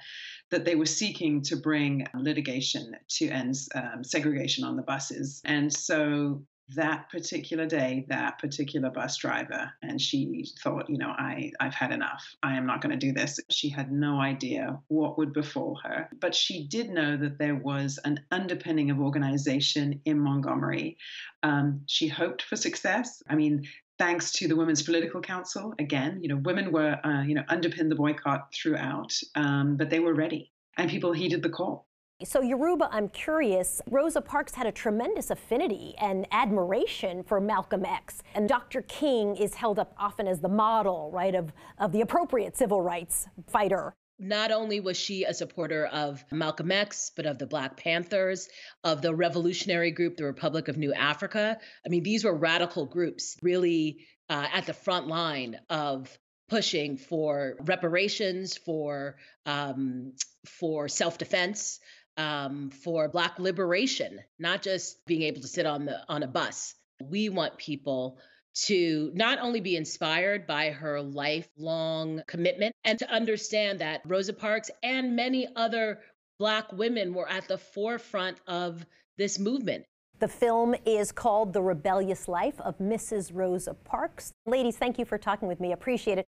that 0.51 0.65
they 0.65 0.75
were 0.75 0.87
seeking 0.87 1.43
to 1.43 1.57
bring 1.57 2.07
litigation 2.15 2.97
to 3.11 3.29
end 3.29 3.57
um, 3.75 4.03
segregation 4.03 4.65
on 4.65 4.77
the 4.77 4.83
buses. 4.83 5.43
And 5.45 5.71
so 5.71 6.43
that 6.71 7.11
particular 7.11 7.67
day, 7.67 8.07
that 8.09 8.39
particular 8.39 8.91
bus 8.91 9.19
driver, 9.19 9.71
and 9.83 10.01
she 10.01 10.47
thought, 10.63 10.89
you 10.89 10.97
know, 10.97 11.11
I, 11.11 11.51
I've 11.61 11.75
had 11.75 11.93
enough. 11.93 12.25
I 12.43 12.57
am 12.57 12.67
not 12.67 12.81
going 12.81 12.99
to 12.99 13.07
do 13.07 13.13
this. 13.13 13.39
She 13.51 13.69
had 13.69 13.93
no 13.93 14.19
idea 14.21 14.79
what 14.89 15.19
would 15.19 15.33
befall 15.33 15.79
her, 15.85 16.09
but 16.21 16.35
she 16.35 16.67
did 16.67 16.91
know 16.91 17.17
that 17.19 17.39
there 17.39 17.57
was 17.57 17.99
an 18.05 18.21
underpinning 18.31 18.91
of 18.91 19.01
organization 19.01 20.01
in 20.07 20.19
Montgomery. 20.19 20.97
Um, 21.43 21.83
she 21.87 22.09
hoped 22.09 22.43
for 22.43 22.57
success. 22.57 23.23
I 23.29 23.35
mean, 23.35 23.65
thanks 23.99 24.33
to 24.33 24.49
the 24.49 24.57
Women's 24.57 24.83
Political 24.83 25.21
Council, 25.21 25.75
again, 25.79 26.21
you 26.23 26.29
know, 26.29 26.37
women 26.37 26.73
were, 26.73 26.99
uh, 27.05 27.23
you 27.23 27.35
know, 27.35 27.45
underpinned 27.49 27.91
the 27.91 27.97
boycott 27.97 28.53
throughout, 28.55 29.13
um, 29.35 29.77
but 29.77 29.91
they 29.91 30.01
were 30.01 30.15
ready, 30.15 30.51
and 30.79 30.91
people 30.91 31.13
heeded 31.13 31.43
the 31.43 31.51
call. 31.51 31.87
So, 32.25 32.41
Yoruba, 32.41 32.89
I'm 32.91 33.11
curious. 33.11 33.83
Rosa 33.91 34.23
Parks 34.23 34.55
had 34.55 34.67
a 34.67 34.73
tremendous 34.73 35.31
affinity 35.31 35.95
and 36.01 36.27
admiration 36.33 37.23
for 37.23 37.39
Malcolm 37.39 37.85
X. 37.85 38.23
And 38.35 38.49
Dr. 38.49 38.83
King 38.83 39.37
is 39.37 39.55
held 39.55 39.79
up 39.79 39.95
often 39.99 40.27
as 40.27 40.41
the 40.41 40.49
model, 40.49 41.11
right, 41.13 41.35
of, 41.35 41.53
of 41.79 41.93
the 41.93 42.01
appropriate 42.01 42.57
civil 42.57 42.81
rights 42.81 43.27
fighter. 43.47 43.95
Not 44.19 44.53
only 44.53 44.81
was 44.81 44.97
she 44.97 45.25
a 45.25 45.35
supporter 45.35 45.87
of 45.87 46.25
Malcolm 46.31 46.73
X, 46.73 47.11
but 47.15 47.27
of 47.27 47.39
the 47.39 47.47
Black 47.47 47.77
Panthers, 47.77 48.49
of 48.85 49.03
the 49.03 49.15
revolutionary 49.15 49.91
group, 49.91 50.17
the 50.17 50.25
Republic 50.25 50.69
of 50.69 50.79
New 50.79 50.95
Africa. 50.95 51.59
I 51.85 51.89
mean, 51.91 52.05
these 52.05 52.25
were 52.25 52.35
radical 52.35 52.87
groups, 52.87 53.37
really 53.43 54.07
uh, 54.31 54.47
at 54.53 54.65
the 54.67 54.73
front 54.73 55.09
line 55.09 55.59
of 55.69 56.17
pushing 56.49 56.97
for 56.97 57.57
reparations, 57.61 58.57
for 58.57 59.17
um, 59.47 60.13
for 60.47 60.89
self 60.89 61.19
defense, 61.19 61.81
um, 62.17 62.71
for 62.71 63.09
Black 63.09 63.39
liberation, 63.39 64.21
not 64.39 64.63
just 64.63 65.05
being 65.07 65.23
able 65.23 65.41
to 65.41 65.49
sit 65.49 65.67
on 65.67 65.85
the 65.85 66.01
on 66.09 66.23
a 66.23 66.27
bus. 66.27 66.75
We 67.03 67.29
want 67.29 67.59
people 67.59 68.19
to 68.67 69.11
not 69.15 69.39
only 69.41 69.61
be 69.61 69.77
inspired 69.77 70.47
by 70.47 70.71
her 70.71 71.01
lifelong 71.01 72.23
commitment 72.27 72.75
and 72.85 72.99
to 73.01 73.11
understand 73.11 73.81
that 73.81 74.03
Rosa 74.05 74.33
Parks 74.33 74.71
and 74.83 75.17
many 75.17 75.49
other 75.57 76.01
Black 76.39 76.73
women 76.73 77.15
were 77.15 77.29
at 77.29 77.49
the 77.49 77.59
forefront 77.59 78.39
of 78.47 78.87
this 79.19 79.39
movement. 79.39 79.85
The 80.21 80.29
film 80.29 80.75
is 80.87 81.11
called 81.11 81.53
The 81.53 81.63
Rebellious 81.63 82.29
Life 82.29 82.61
of 82.61 82.79
Mrs. 82.79 83.31
Rosa 83.35 83.75
Parks. 83.75 84.33
Ladies, 84.47 84.77
thank 84.77 84.99
you 84.99 85.05
for 85.05 85.19
talking 85.19 85.49
with 85.49 85.61
me. 85.61 85.73
Appreciate 85.73 86.19
it. 86.19 86.27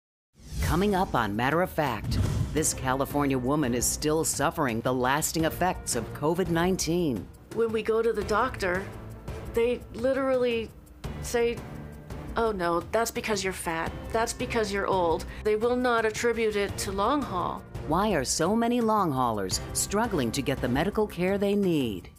Coming 0.63 0.95
up 0.95 1.13
on 1.13 1.35
Matter 1.35 1.61
of 1.61 1.69
Fact. 1.69 2.17
This 2.55 2.73
California 2.73 3.37
woman 3.37 3.73
is 3.73 3.85
still 3.85 4.23
suffering 4.23 4.79
the 4.79 4.93
lasting 4.93 5.43
effects 5.43 5.97
of 5.97 6.05
COVID 6.13 6.47
19. 6.47 7.27
When 7.53 7.69
we 7.73 7.83
go 7.83 8.01
to 8.01 8.13
the 8.13 8.23
doctor, 8.23 8.81
they 9.53 9.81
literally 9.93 10.69
say, 11.21 11.57
Oh 12.37 12.53
no, 12.53 12.79
that's 12.93 13.11
because 13.11 13.43
you're 13.43 13.51
fat. 13.51 13.91
That's 14.13 14.31
because 14.31 14.71
you're 14.71 14.87
old. 14.87 15.25
They 15.43 15.57
will 15.57 15.75
not 15.75 16.05
attribute 16.05 16.55
it 16.55 16.77
to 16.77 16.93
long 16.93 17.21
haul. 17.21 17.61
Why 17.89 18.13
are 18.13 18.23
so 18.23 18.55
many 18.55 18.79
long 18.79 19.11
haulers 19.11 19.59
struggling 19.73 20.31
to 20.31 20.41
get 20.41 20.61
the 20.61 20.69
medical 20.69 21.07
care 21.07 21.37
they 21.37 21.55
need? 21.55 22.09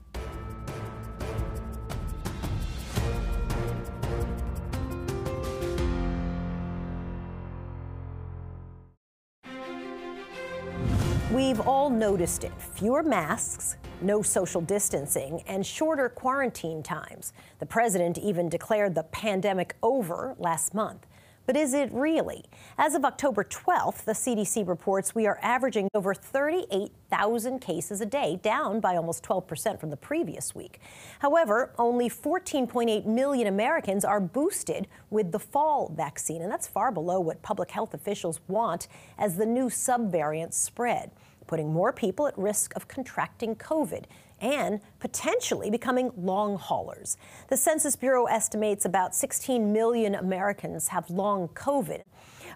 We've 11.46 11.60
all 11.60 11.90
noticed 11.90 12.42
it 12.42 12.50
fewer 12.60 13.04
masks, 13.04 13.76
no 14.00 14.20
social 14.20 14.60
distancing, 14.60 15.44
and 15.46 15.64
shorter 15.64 16.08
quarantine 16.08 16.82
times. 16.82 17.32
The 17.60 17.66
president 17.66 18.18
even 18.18 18.48
declared 18.48 18.96
the 18.96 19.04
pandemic 19.04 19.76
over 19.80 20.34
last 20.40 20.74
month. 20.74 21.06
But 21.46 21.56
is 21.56 21.72
it 21.72 21.92
really? 21.92 22.46
As 22.76 22.96
of 22.96 23.04
October 23.04 23.44
12th, 23.44 24.04
the 24.04 24.12
CDC 24.12 24.66
reports 24.66 25.14
we 25.14 25.28
are 25.28 25.38
averaging 25.40 25.88
over 25.94 26.14
38,000 26.14 27.60
cases 27.60 28.00
a 28.00 28.06
day, 28.06 28.40
down 28.42 28.80
by 28.80 28.96
almost 28.96 29.22
12% 29.22 29.78
from 29.78 29.90
the 29.90 29.96
previous 29.96 30.52
week. 30.52 30.80
However, 31.20 31.72
only 31.78 32.10
14.8 32.10 33.06
million 33.06 33.46
Americans 33.46 34.04
are 34.04 34.18
boosted 34.18 34.88
with 35.10 35.30
the 35.30 35.38
fall 35.38 35.92
vaccine, 35.94 36.42
and 36.42 36.50
that's 36.50 36.66
far 36.66 36.90
below 36.90 37.20
what 37.20 37.40
public 37.42 37.70
health 37.70 37.94
officials 37.94 38.40
want 38.48 38.88
as 39.16 39.36
the 39.36 39.46
new 39.46 39.66
subvariants 39.66 40.54
spread 40.54 41.12
putting 41.46 41.72
more 41.72 41.92
people 41.92 42.26
at 42.26 42.36
risk 42.38 42.74
of 42.76 42.88
contracting 42.88 43.56
COVID 43.56 44.04
and 44.40 44.80
potentially 44.98 45.70
becoming 45.70 46.10
long 46.16 46.58
haulers. 46.58 47.16
The 47.48 47.56
Census 47.56 47.96
Bureau 47.96 48.26
estimates 48.26 48.84
about 48.84 49.14
16 49.14 49.72
million 49.72 50.14
Americans 50.14 50.88
have 50.88 51.08
long 51.10 51.48
COVID. 51.48 52.02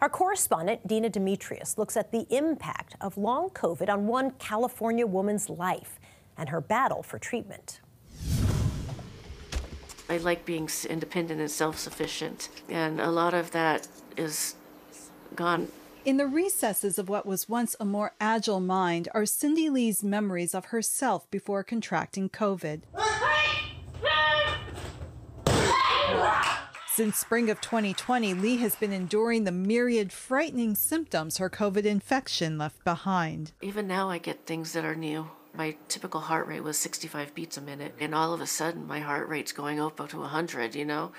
Our 0.01 0.09
correspondent, 0.09 0.87
Dina 0.87 1.11
Demetrius, 1.11 1.77
looks 1.79 1.97
at 1.97 2.13
the 2.13 2.27
impact 2.31 2.97
of 3.01 3.17
long 3.17 3.51
COVID 3.51 3.89
on 3.89 4.07
one 4.07 4.33
California 4.33 5.07
woman's 5.07 5.51
life 5.51 5.99
and 6.37 6.49
her 6.49 6.61
battle 6.61 7.03
for 7.03 7.19
treatment. 7.19 7.81
I 10.09 10.17
like 10.17 10.45
being 10.45 10.69
independent 10.89 11.41
and 11.41 11.51
self 11.51 11.79
sufficient, 11.79 12.49
and 12.69 13.01
a 13.01 13.11
lot 13.11 13.33
of 13.33 13.53
that 13.53 13.87
is 14.17 14.57
gone 15.37 15.69
in 16.05 16.17
the 16.17 16.27
recesses 16.27 16.99
of 16.99 17.09
what 17.09 17.27
was 17.27 17.49
once 17.49 17.77
a 17.79 17.85
more 17.85 18.15
agile 18.21 18.61
mind 18.61 19.09
are 19.13 19.27
Cindy 19.27 19.69
Lee's 19.69 20.03
memories 20.03 20.55
of 20.55 20.67
herself 20.67 21.31
before 21.31 21.63
contracting 21.63 22.29
COVID. 22.29 22.83
Since 26.95 27.17
spring 27.17 27.49
of 27.49 27.61
2020, 27.61 28.35
Lee 28.35 28.57
has 28.59 28.77
been 28.77 28.93
enduring 28.93 29.45
the 29.45 29.53
myriad 29.53 30.13
frightening 30.13 30.75
symptoms 30.75 31.39
her 31.39 31.49
COVID 31.49 31.85
infection 31.85 32.59
left 32.59 32.85
behind. 32.85 33.53
Even 33.63 33.87
now, 33.87 34.11
I 34.11 34.19
get 34.19 34.45
things 34.45 34.73
that 34.73 34.85
are 34.85 34.97
new. 34.97 35.31
My 35.55 35.77
typical 35.89 36.21
heart 36.21 36.47
rate 36.47 36.63
was 36.63 36.77
65 36.79 37.35
beats 37.35 37.57
a 37.57 37.63
minute, 37.63 37.95
and 37.99 38.15
all 38.15 38.35
of 38.35 38.41
a 38.41 38.47
sudden, 38.47 38.87
my 38.87 39.01
heart 39.01 39.29
rate's 39.29 39.53
going 39.53 39.81
up 39.81 39.97
to 40.09 40.19
100, 40.19 40.75
you 40.75 40.85
know? 40.85 41.13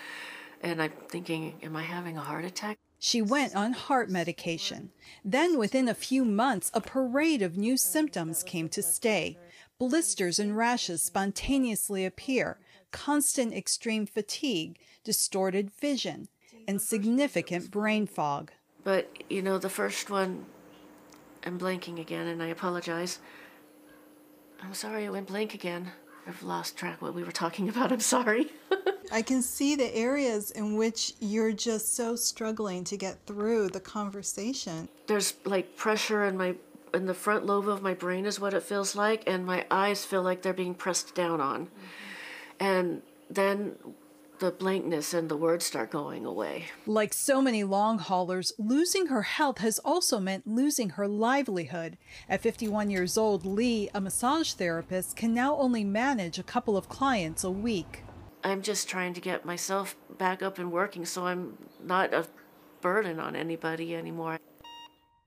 And 0.61 0.81
I'm 0.81 0.91
thinking, 1.09 1.55
am 1.63 1.75
I 1.75 1.83
having 1.83 2.17
a 2.17 2.21
heart 2.21 2.45
attack? 2.45 2.77
She 3.03 3.19
went 3.19 3.55
on 3.55 3.73
heart 3.73 4.11
medication. 4.11 4.91
Then, 5.25 5.57
within 5.57 5.89
a 5.89 5.95
few 5.95 6.23
months, 6.23 6.69
a 6.71 6.79
parade 6.79 7.41
of 7.41 7.57
new 7.57 7.75
symptoms 7.75 8.43
came 8.43 8.69
to 8.69 8.83
stay. 8.83 9.39
Blisters 9.79 10.37
and 10.37 10.55
rashes 10.55 11.01
spontaneously 11.01 12.05
appear, 12.05 12.59
constant 12.91 13.55
extreme 13.55 14.05
fatigue, 14.05 14.77
distorted 15.03 15.71
vision, 15.71 16.27
and 16.67 16.79
significant 16.79 17.71
brain 17.71 18.05
fog. 18.05 18.51
But, 18.83 19.09
you 19.31 19.41
know, 19.41 19.57
the 19.57 19.67
first 19.67 20.11
one, 20.11 20.45
I'm 21.43 21.57
blanking 21.57 21.99
again, 21.99 22.27
and 22.27 22.43
I 22.43 22.49
apologize. 22.49 23.17
I'm 24.61 24.75
sorry 24.75 25.07
I 25.07 25.09
went 25.09 25.25
blank 25.25 25.55
again. 25.55 25.91
I've 26.27 26.43
lost 26.43 26.77
track 26.77 27.01
what 27.01 27.13
we 27.13 27.23
were 27.23 27.31
talking 27.31 27.69
about. 27.69 27.91
I'm 27.91 27.99
sorry. 27.99 28.51
I 29.11 29.21
can 29.21 29.41
see 29.41 29.75
the 29.75 29.93
areas 29.95 30.51
in 30.51 30.77
which 30.77 31.13
you're 31.19 31.51
just 31.51 31.95
so 31.95 32.15
struggling 32.15 32.83
to 32.85 32.97
get 32.97 33.17
through 33.25 33.69
the 33.69 33.79
conversation. 33.79 34.87
There's 35.07 35.33
like 35.45 35.75
pressure 35.75 36.25
in 36.25 36.37
my 36.37 36.55
in 36.93 37.05
the 37.05 37.13
front 37.13 37.45
lobe 37.45 37.69
of 37.69 37.81
my 37.81 37.93
brain 37.93 38.25
is 38.25 38.39
what 38.39 38.53
it 38.53 38.63
feels 38.63 38.95
like 38.95 39.23
and 39.25 39.45
my 39.45 39.65
eyes 39.71 40.03
feel 40.03 40.21
like 40.21 40.41
they're 40.41 40.53
being 40.53 40.75
pressed 40.75 41.15
down 41.15 41.39
on. 41.39 41.65
Mm-hmm. 41.65 42.65
And 42.65 43.01
then 43.29 43.75
the 44.41 44.51
blankness 44.51 45.13
and 45.13 45.29
the 45.29 45.37
words 45.37 45.65
start 45.65 45.91
going 45.91 46.25
away. 46.25 46.65
Like 46.87 47.13
so 47.13 47.43
many 47.43 47.63
long 47.63 47.99
haulers, 47.99 48.51
losing 48.57 49.05
her 49.07 49.21
health 49.21 49.59
has 49.59 49.77
also 49.79 50.19
meant 50.19 50.47
losing 50.47 50.89
her 50.89 51.07
livelihood. 51.07 51.95
At 52.27 52.41
51 52.41 52.89
years 52.89 53.19
old, 53.19 53.45
Lee, 53.45 53.89
a 53.93 54.01
massage 54.01 54.53
therapist, 54.53 55.15
can 55.15 55.35
now 55.35 55.55
only 55.57 55.83
manage 55.83 56.39
a 56.39 56.43
couple 56.43 56.75
of 56.75 56.89
clients 56.89 57.43
a 57.43 57.51
week. 57.51 58.03
I'm 58.43 58.63
just 58.63 58.89
trying 58.89 59.13
to 59.13 59.21
get 59.21 59.45
myself 59.45 59.95
back 60.17 60.41
up 60.41 60.57
and 60.57 60.71
working 60.71 61.05
so 61.05 61.27
I'm 61.27 61.59
not 61.79 62.11
a 62.11 62.25
burden 62.81 63.19
on 63.19 63.35
anybody 63.35 63.95
anymore. 63.95 64.39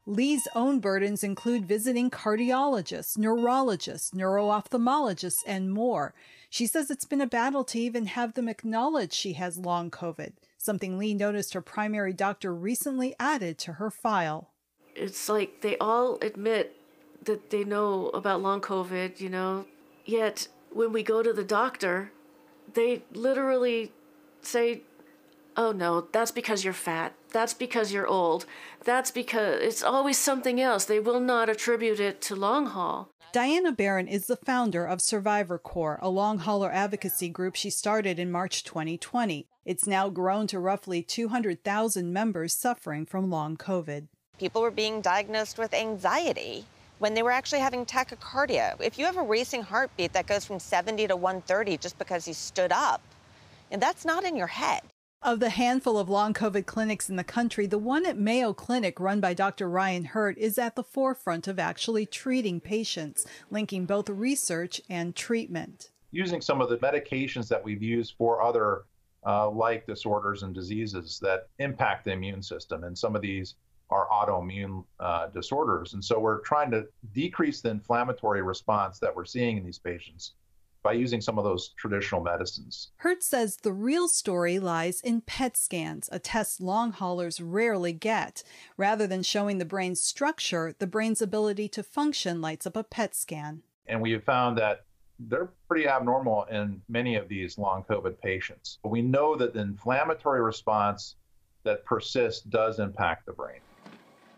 Lee's 0.06 0.46
own 0.54 0.80
burdens 0.80 1.24
include 1.24 1.64
visiting 1.64 2.10
cardiologists, 2.10 3.16
neurologists, 3.16 4.14
neuro-ophthalmologists, 4.14 5.40
and 5.46 5.72
more. 5.72 6.12
She 6.50 6.66
says 6.66 6.90
it's 6.90 7.06
been 7.06 7.22
a 7.22 7.26
battle 7.26 7.64
to 7.64 7.78
even 7.78 8.06
have 8.06 8.34
them 8.34 8.48
acknowledge 8.48 9.12
she 9.12 9.32
has 9.32 9.56
long 9.56 9.90
COVID, 9.90 10.32
something 10.58 10.98
Lee 10.98 11.14
noticed 11.14 11.54
her 11.54 11.62
primary 11.62 12.12
doctor 12.12 12.54
recently 12.54 13.14
added 13.18 13.56
to 13.58 13.72
her 13.74 13.90
file. 13.90 14.50
It's 14.94 15.28
like 15.28 15.62
they 15.62 15.78
all 15.78 16.18
admit 16.20 16.76
that 17.24 17.50
they 17.50 17.64
know 17.64 18.08
about 18.10 18.42
long 18.42 18.60
COVID, 18.60 19.20
you 19.20 19.30
know, 19.30 19.64
yet 20.04 20.48
when 20.70 20.92
we 20.92 21.02
go 21.02 21.22
to 21.22 21.32
the 21.32 21.44
doctor, 21.44 22.12
they 22.74 23.02
literally 23.12 23.92
say, 24.42 24.82
oh 25.56 25.72
no, 25.72 26.08
that's 26.12 26.30
because 26.30 26.62
you're 26.62 26.74
fat. 26.74 27.14
That's 27.34 27.52
because 27.52 27.92
you're 27.92 28.06
old. 28.06 28.46
That's 28.84 29.10
because 29.10 29.60
it's 29.60 29.82
always 29.82 30.16
something 30.16 30.60
else. 30.60 30.84
They 30.84 31.00
will 31.00 31.18
not 31.18 31.48
attribute 31.48 31.98
it 31.98 32.22
to 32.22 32.36
long 32.36 32.66
haul. 32.66 33.08
Diana 33.32 33.72
Berrent 33.72 34.08
is 34.08 34.28
the 34.28 34.36
founder 34.36 34.84
of 34.84 35.00
Survivor 35.00 35.58
Corps, 35.58 35.98
a 36.00 36.08
long 36.08 36.38
hauler 36.38 36.70
advocacy 36.70 37.28
group 37.28 37.56
she 37.56 37.70
started 37.70 38.20
in 38.20 38.30
March 38.30 38.62
2020. 38.62 39.48
It's 39.64 39.84
now 39.88 40.08
grown 40.10 40.46
to 40.46 40.60
roughly 40.60 41.02
200,000 41.02 42.12
members 42.12 42.54
suffering 42.54 43.04
from 43.04 43.30
long 43.30 43.56
COVID. 43.56 44.06
People 44.38 44.62
were 44.62 44.70
being 44.70 45.00
diagnosed 45.00 45.58
with 45.58 45.74
anxiety 45.74 46.64
when 47.00 47.14
they 47.14 47.24
were 47.24 47.32
actually 47.32 47.58
having 47.58 47.84
tachycardia. 47.84 48.80
If 48.80 48.96
you 48.96 49.06
have 49.06 49.16
a 49.16 49.22
racing 49.22 49.62
heartbeat 49.62 50.12
that 50.12 50.28
goes 50.28 50.44
from 50.44 50.60
70 50.60 51.08
to 51.08 51.16
130 51.16 51.78
just 51.78 51.98
because 51.98 52.28
you 52.28 52.34
stood 52.34 52.70
up, 52.70 53.02
and 53.72 53.82
that's 53.82 54.04
not 54.04 54.22
in 54.22 54.36
your 54.36 54.46
head. 54.46 54.82
Of 55.24 55.40
the 55.40 55.48
handful 55.48 55.96
of 55.96 56.10
long 56.10 56.34
COVID 56.34 56.66
clinics 56.66 57.08
in 57.08 57.16
the 57.16 57.24
country, 57.24 57.64
the 57.64 57.78
one 57.78 58.04
at 58.04 58.18
Mayo 58.18 58.52
Clinic, 58.52 59.00
run 59.00 59.20
by 59.20 59.32
Dr. 59.32 59.70
Ryan 59.70 60.04
Hurt, 60.04 60.36
is 60.36 60.58
at 60.58 60.76
the 60.76 60.82
forefront 60.82 61.48
of 61.48 61.58
actually 61.58 62.04
treating 62.04 62.60
patients, 62.60 63.24
linking 63.50 63.86
both 63.86 64.10
research 64.10 64.82
and 64.90 65.16
treatment. 65.16 65.88
Using 66.10 66.42
some 66.42 66.60
of 66.60 66.68
the 66.68 66.76
medications 66.76 67.48
that 67.48 67.64
we've 67.64 67.82
used 67.82 68.16
for 68.18 68.42
other 68.42 68.82
uh, 69.24 69.48
like 69.48 69.86
disorders 69.86 70.42
and 70.42 70.54
diseases 70.54 71.18
that 71.22 71.48
impact 71.58 72.04
the 72.04 72.12
immune 72.12 72.42
system, 72.42 72.84
and 72.84 72.96
some 72.96 73.16
of 73.16 73.22
these 73.22 73.54
are 73.88 74.06
autoimmune 74.08 74.84
uh, 75.00 75.28
disorders. 75.28 75.94
And 75.94 76.04
so 76.04 76.18
we're 76.18 76.40
trying 76.40 76.70
to 76.72 76.86
decrease 77.14 77.62
the 77.62 77.70
inflammatory 77.70 78.42
response 78.42 78.98
that 78.98 79.16
we're 79.16 79.24
seeing 79.24 79.56
in 79.56 79.64
these 79.64 79.78
patients 79.78 80.34
by 80.84 80.92
using 80.92 81.20
some 81.20 81.38
of 81.38 81.44
those 81.44 81.70
traditional 81.70 82.22
medicines. 82.22 82.90
Hurt 82.98 83.24
says 83.24 83.56
the 83.56 83.72
real 83.72 84.06
story 84.06 84.60
lies 84.60 85.00
in 85.00 85.22
PET 85.22 85.56
scans, 85.56 86.08
a 86.12 86.18
test 86.20 86.60
long 86.60 86.92
haulers 86.92 87.40
rarely 87.40 87.94
get. 87.94 88.44
Rather 88.76 89.06
than 89.06 89.22
showing 89.22 89.58
the 89.58 89.64
brain's 89.64 90.00
structure, 90.00 90.74
the 90.78 90.86
brain's 90.86 91.22
ability 91.22 91.68
to 91.70 91.82
function 91.82 92.40
lights 92.40 92.66
up 92.66 92.76
a 92.76 92.84
PET 92.84 93.16
scan. 93.16 93.62
And 93.86 94.00
we 94.00 94.12
have 94.12 94.24
found 94.24 94.58
that 94.58 94.84
they're 95.18 95.50
pretty 95.68 95.88
abnormal 95.88 96.44
in 96.44 96.82
many 96.88 97.16
of 97.16 97.28
these 97.28 97.56
long 97.56 97.82
COVID 97.84 98.20
patients. 98.20 98.78
We 98.84 99.00
know 99.00 99.36
that 99.36 99.54
the 99.54 99.60
inflammatory 99.60 100.42
response 100.42 101.16
that 101.62 101.84
persists 101.86 102.42
does 102.42 102.78
impact 102.78 103.24
the 103.24 103.32
brain. 103.32 103.60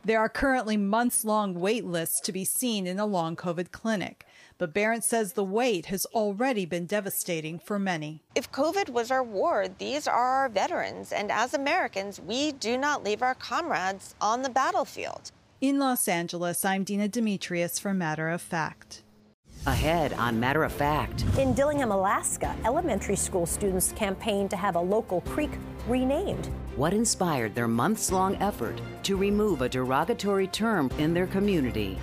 There 0.06 0.20
are 0.20 0.28
currently 0.28 0.76
months 0.76 1.24
long 1.24 1.54
wait 1.54 1.84
lists 1.84 2.20
to 2.20 2.32
be 2.32 2.44
seen 2.44 2.86
in 2.86 3.00
a 3.00 3.04
long 3.04 3.34
COVID 3.34 3.72
clinic. 3.72 4.24
But 4.56 4.72
Berrent 4.72 5.02
says 5.02 5.32
the 5.32 5.42
wait 5.42 5.86
has 5.86 6.06
already 6.14 6.64
been 6.64 6.86
devastating 6.86 7.58
for 7.58 7.76
many. 7.76 8.22
If 8.36 8.52
COVID 8.52 8.90
was 8.90 9.10
our 9.10 9.24
war, 9.24 9.66
these 9.66 10.06
are 10.06 10.14
our 10.14 10.48
veterans. 10.48 11.10
And 11.10 11.32
as 11.32 11.54
Americans, 11.54 12.20
we 12.20 12.52
do 12.52 12.78
not 12.78 13.02
leave 13.02 13.20
our 13.20 13.34
comrades 13.34 14.14
on 14.20 14.42
the 14.42 14.48
battlefield. 14.48 15.32
In 15.60 15.80
Los 15.80 16.06
Angeles, 16.06 16.64
I'm 16.64 16.84
Dina 16.84 17.08
Demetrius 17.08 17.80
for 17.80 17.92
Matter 17.92 18.28
of 18.28 18.40
Fact. 18.40 19.02
Ahead 19.66 20.12
on 20.12 20.38
Matter 20.38 20.62
of 20.62 20.70
Fact. 20.70 21.24
In 21.36 21.52
Dillingham, 21.52 21.90
Alaska, 21.90 22.54
elementary 22.64 23.16
school 23.16 23.44
students 23.44 23.90
campaigned 23.96 24.50
to 24.50 24.56
have 24.56 24.76
a 24.76 24.80
local 24.80 25.22
creek 25.22 25.50
renamed. 25.88 26.48
What 26.76 26.92
inspired 26.92 27.54
their 27.54 27.68
months 27.68 28.12
long 28.12 28.36
effort 28.36 28.78
to 29.04 29.16
remove 29.16 29.62
a 29.62 29.68
derogatory 29.68 30.46
term 30.46 30.90
in 30.98 31.14
their 31.14 31.26
community? 31.26 31.98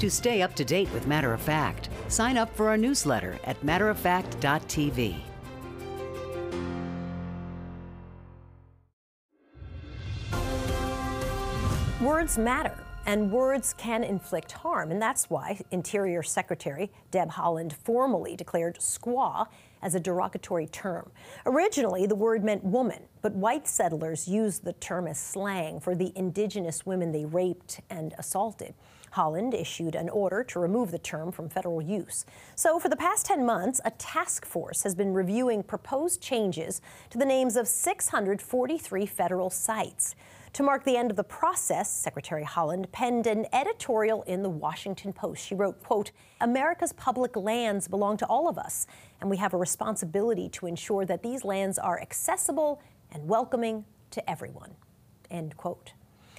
To 0.00 0.10
stay 0.10 0.42
up 0.42 0.54
to 0.56 0.64
date 0.64 0.92
with 0.92 1.06
Matter 1.06 1.32
of 1.32 1.40
Fact, 1.40 1.88
sign 2.08 2.36
up 2.36 2.54
for 2.54 2.68
our 2.68 2.76
newsletter 2.76 3.38
at 3.44 3.58
matteroffact.tv. 3.62 5.16
Words 12.02 12.36
matter 12.36 12.84
and 13.06 13.32
words 13.32 13.74
can 13.78 14.04
inflict 14.04 14.52
harm. 14.52 14.90
And 14.90 15.00
that's 15.00 15.30
why 15.30 15.60
Interior 15.70 16.22
Secretary 16.22 16.90
Deb 17.10 17.30
Haaland 17.30 17.72
formally 17.72 18.36
declared 18.36 18.78
squaw 18.80 19.46
as 19.82 19.94
a 19.94 20.00
derogatory 20.00 20.66
term. 20.66 21.10
Originally, 21.46 22.06
the 22.06 22.14
word 22.14 22.44
meant 22.44 22.64
woman, 22.64 23.02
but 23.22 23.34
white 23.34 23.66
settlers 23.66 24.28
used 24.28 24.64
the 24.64 24.72
term 24.74 25.06
as 25.06 25.18
slang 25.18 25.80
for 25.80 25.94
the 25.94 26.12
indigenous 26.16 26.84
women 26.86 27.12
they 27.12 27.24
raped 27.24 27.80
and 27.90 28.14
assaulted. 28.18 28.74
Haaland 29.18 29.52
issued 29.52 29.96
an 29.96 30.08
order 30.08 30.44
to 30.44 30.60
remove 30.60 30.92
the 30.92 30.98
term 30.98 31.32
from 31.32 31.48
federal 31.48 31.82
use. 31.82 32.24
So, 32.54 32.78
for 32.78 32.88
the 32.88 32.94
past 32.94 33.26
10 33.26 33.44
months, 33.44 33.80
a 33.84 33.90
task 33.90 34.46
force 34.46 34.84
has 34.84 34.94
been 34.94 35.12
reviewing 35.12 35.64
proposed 35.64 36.20
changes 36.20 36.80
to 37.10 37.18
the 37.18 37.24
names 37.24 37.56
of 37.56 37.66
643 37.66 39.06
federal 39.06 39.50
sites. 39.50 40.14
To 40.52 40.62
mark 40.62 40.84
the 40.84 40.96
end 40.96 41.10
of 41.10 41.16
the 41.16 41.24
process, 41.24 41.92
Secretary 41.92 42.44
Haaland 42.44 42.92
penned 42.92 43.26
an 43.26 43.46
editorial 43.52 44.22
in 44.22 44.44
the 44.44 44.48
Washington 44.48 45.12
Post. 45.12 45.44
She 45.44 45.56
wrote, 45.56 45.82
quote, 45.82 46.12
America's 46.40 46.92
public 46.92 47.34
lands 47.34 47.88
belong 47.88 48.18
to 48.18 48.26
all 48.26 48.48
of 48.48 48.56
us, 48.56 48.86
and 49.20 49.28
we 49.28 49.36
have 49.38 49.52
a 49.52 49.58
responsibility 49.58 50.48
to 50.50 50.66
ensure 50.66 51.04
that 51.04 51.24
these 51.24 51.44
lands 51.44 51.76
are 51.76 52.00
accessible 52.00 52.80
and 53.10 53.28
welcoming 53.28 53.84
to 54.12 54.30
everyone, 54.30 54.76
end 55.28 55.56
quote. 55.56 55.94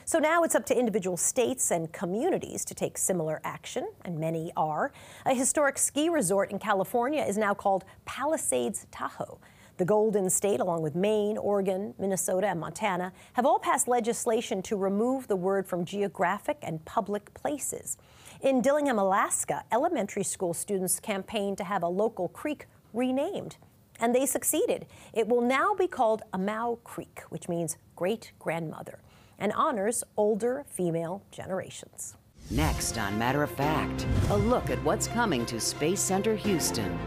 So 0.09 0.17
now 0.17 0.41
it's 0.41 0.55
up 0.55 0.65
to 0.65 0.75
individual 0.75 1.17
states 1.17 1.69
and 1.69 1.93
communities 1.93 2.65
to 2.65 2.73
take 2.73 2.97
similar 2.97 3.39
action, 3.43 3.87
and 4.03 4.17
many 4.17 4.51
are. 4.57 4.91
A 5.27 5.35
historic 5.35 5.77
ski 5.77 6.09
resort 6.09 6.49
in 6.49 6.57
California 6.57 7.21
is 7.21 7.37
now 7.37 7.53
called 7.53 7.85
Palisades 8.05 8.87
Tahoe. 8.89 9.37
The 9.77 9.85
Golden 9.85 10.31
State, 10.31 10.61
along 10.61 10.81
with 10.81 10.95
Maine, 10.95 11.37
Oregon, 11.37 11.93
Minnesota, 11.99 12.47
and 12.47 12.59
Montana, 12.59 13.13
have 13.33 13.45
all 13.45 13.59
passed 13.59 13.87
legislation 13.87 14.63
to 14.63 14.75
remove 14.75 15.27
the 15.27 15.35
word 15.35 15.67
from 15.67 15.85
geographic 15.85 16.57
and 16.63 16.83
public 16.85 17.31
places. 17.35 17.95
In 18.41 18.63
Dillingham, 18.63 18.97
Alaska, 18.97 19.63
elementary 19.71 20.23
school 20.23 20.55
students 20.55 20.99
campaigned 20.99 21.59
to 21.59 21.63
have 21.65 21.83
a 21.83 21.87
local 21.87 22.29
creek 22.29 22.65
renamed. 22.93 23.57
And 23.99 24.15
they 24.15 24.25
succeeded. 24.25 24.87
It 25.13 25.27
will 25.27 25.41
now 25.41 25.75
be 25.75 25.85
called 25.85 26.23
Amau 26.33 26.81
Creek, 26.83 27.21
which 27.29 27.47
means 27.47 27.77
great 27.95 28.31
grandmother, 28.39 28.99
and 29.39 29.53
honors 29.53 30.03
older 30.17 30.65
female 30.67 31.23
generations. 31.31 32.15
Next 32.51 32.97
on 32.97 33.17
Matter 33.17 33.43
of 33.43 33.51
Fact, 33.51 34.07
a 34.29 34.37
look 34.37 34.69
at 34.69 34.83
what's 34.83 35.07
coming 35.07 35.45
to 35.47 35.59
Space 35.59 35.99
Center 35.99 36.35
Houston 36.35 36.97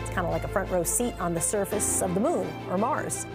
It's 0.00 0.10
kind 0.10 0.26
of 0.26 0.32
like 0.32 0.44
a 0.44 0.48
front 0.48 0.70
row 0.70 0.84
seat 0.84 1.14
on 1.20 1.34
the 1.34 1.40
surface 1.40 2.02
of 2.02 2.14
the 2.14 2.20
moon 2.20 2.46
or 2.70 2.78
Mars. 2.78 3.26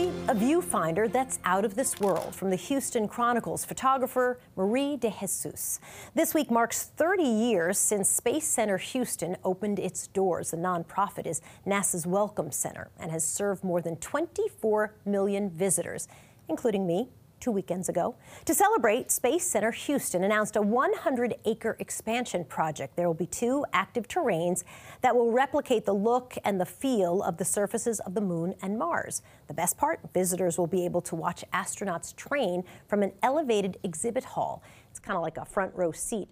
A 0.00 0.34
viewfinder 0.34 1.12
that's 1.12 1.38
out 1.44 1.62
of 1.62 1.74
this 1.74 2.00
world 2.00 2.34
from 2.34 2.48
the 2.48 2.56
Houston 2.56 3.06
Chronicle's 3.06 3.66
photographer 3.66 4.40
Marie 4.56 4.96
De 4.96 5.10
Jesus. 5.20 5.78
This 6.14 6.32
week 6.32 6.50
marks 6.50 6.84
30 6.84 7.22
years 7.22 7.76
since 7.76 8.08
Space 8.08 8.48
Center 8.48 8.78
Houston 8.78 9.36
opened 9.44 9.78
its 9.78 10.06
doors. 10.06 10.52
The 10.52 10.56
nonprofit 10.56 11.26
is 11.26 11.42
NASA's 11.66 12.06
Welcome 12.06 12.50
Center 12.50 12.88
and 12.98 13.10
has 13.10 13.28
served 13.28 13.62
more 13.62 13.82
than 13.82 13.96
24 13.96 14.94
million 15.04 15.50
visitors, 15.50 16.08
including 16.48 16.86
me 16.86 17.10
two 17.40 17.50
weekends 17.50 17.88
ago. 17.88 18.14
To 18.44 18.54
celebrate, 18.54 19.10
Space 19.10 19.46
Center 19.46 19.70
Houston 19.70 20.22
announced 20.24 20.56
a 20.56 20.62
100 20.62 21.34
acre 21.44 21.76
expansion 21.78 22.44
project. 22.44 22.96
There 22.96 23.06
will 23.06 23.14
be 23.14 23.26
two 23.26 23.64
active 23.72 24.06
terrains 24.06 24.64
that 25.00 25.16
will 25.16 25.32
replicate 25.32 25.84
the 25.84 25.94
look 25.94 26.36
and 26.44 26.60
the 26.60 26.66
feel 26.66 27.22
of 27.22 27.38
the 27.38 27.44
surfaces 27.44 28.00
of 28.00 28.14
the 28.14 28.20
moon 28.20 28.54
and 28.62 28.78
Mars. 28.78 29.22
The 29.48 29.54
best 29.54 29.76
part 29.76 30.00
visitors 30.12 30.58
will 30.58 30.66
be 30.66 30.84
able 30.84 31.00
to 31.02 31.16
watch 31.16 31.44
astronauts 31.52 32.14
train 32.14 32.64
from 32.86 33.02
an 33.02 33.12
elevated 33.22 33.78
exhibit 33.82 34.24
hall. 34.24 34.62
It's 34.90 35.00
kind 35.00 35.16
of 35.16 35.22
like 35.22 35.38
a 35.38 35.44
front 35.44 35.74
row 35.74 35.92
seat. 35.92 36.28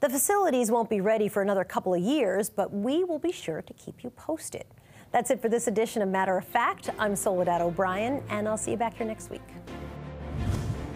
The 0.00 0.08
facilities 0.08 0.70
won't 0.70 0.90
be 0.90 1.00
ready 1.00 1.28
for 1.28 1.42
another 1.42 1.64
couple 1.64 1.94
of 1.94 2.00
years, 2.00 2.50
but 2.50 2.72
we 2.72 3.04
will 3.04 3.18
be 3.18 3.32
sure 3.32 3.62
to 3.62 3.72
keep 3.74 4.02
you 4.04 4.10
posted. 4.10 4.64
That's 5.12 5.30
it 5.30 5.40
for 5.40 5.48
this 5.48 5.68
edition 5.68 6.02
of 6.02 6.08
Matter 6.08 6.36
of 6.36 6.44
Fact. 6.44 6.90
I'm 6.98 7.14
Soledad 7.14 7.60
O'Brien, 7.60 8.22
and 8.28 8.48
I'll 8.48 8.56
see 8.56 8.72
you 8.72 8.76
back 8.76 8.96
here 8.96 9.06
next 9.06 9.30
week. 9.30 9.42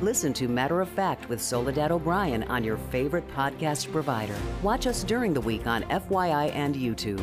Listen 0.01 0.33
to 0.35 0.47
Matter 0.47 0.81
of 0.81 0.89
Fact 0.89 1.29
with 1.29 1.43
Soledad 1.43 1.91
O'Brien 1.91 2.45
on 2.45 2.63
your 2.63 2.77
favorite 2.77 3.29
podcast 3.35 3.91
provider. 3.91 4.37
Watch 4.63 4.87
us 4.87 5.03
during 5.03 5.35
the 5.35 5.41
week 5.41 5.67
on 5.67 5.83
FYI 5.85 6.55
and 6.55 6.77
YouTube. 6.77 7.21